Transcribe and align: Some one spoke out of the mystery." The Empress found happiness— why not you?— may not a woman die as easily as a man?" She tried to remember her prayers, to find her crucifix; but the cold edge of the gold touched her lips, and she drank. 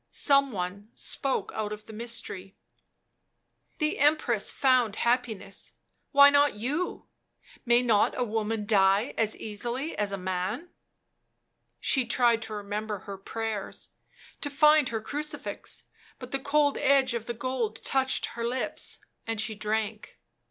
Some 0.09 0.51
one 0.51 0.89
spoke 0.95 1.51
out 1.53 1.71
of 1.71 1.85
the 1.85 1.93
mystery." 1.93 2.55
The 3.77 3.99
Empress 3.99 4.51
found 4.51 4.95
happiness— 4.95 5.73
why 6.11 6.31
not 6.31 6.55
you?— 6.55 7.05
may 7.67 7.83
not 7.83 8.17
a 8.17 8.23
woman 8.23 8.65
die 8.65 9.13
as 9.15 9.37
easily 9.37 9.95
as 9.95 10.11
a 10.11 10.17
man?" 10.17 10.69
She 11.79 12.03
tried 12.07 12.41
to 12.41 12.53
remember 12.55 13.01
her 13.01 13.15
prayers, 13.15 13.89
to 14.41 14.49
find 14.49 14.89
her 14.89 15.01
crucifix; 15.01 15.83
but 16.17 16.31
the 16.31 16.39
cold 16.39 16.79
edge 16.79 17.13
of 17.13 17.27
the 17.27 17.35
gold 17.35 17.83
touched 17.83 18.25
her 18.33 18.43
lips, 18.43 18.97
and 19.27 19.39
she 19.39 19.53
drank. 19.53 20.17